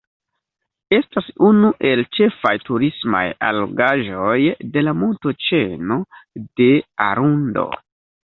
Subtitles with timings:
[0.95, 4.39] Estas unu el ĉefaj turismaj allogaĵoj
[4.77, 5.99] de la Montoĉeno
[6.63, 6.71] de
[7.11, 7.67] Arundo.